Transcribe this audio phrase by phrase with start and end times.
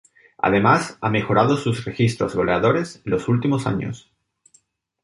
[0.39, 4.09] Además, ha mejorado sus registros goleadores en los últimos años.